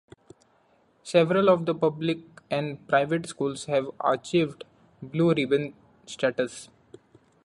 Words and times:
Several 1.03 1.47
of 1.47 1.67
the 1.67 1.75
public 1.75 2.17
and 2.49 2.87
private 2.87 3.27
schools 3.27 3.65
have 3.65 3.91
achieved 4.03 4.63
blue 4.99 5.31
ribbon 5.31 5.75
status. 6.07 6.69